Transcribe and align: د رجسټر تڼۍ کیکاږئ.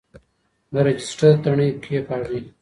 د 0.71 0.73
رجسټر 0.85 1.33
تڼۍ 1.43 1.69
کیکاږئ. 1.83 2.41